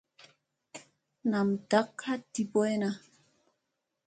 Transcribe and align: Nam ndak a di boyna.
Nam 1.29 1.47
ndak 1.63 1.99
a 2.11 2.13
di 2.33 2.43
boyna. 2.51 2.89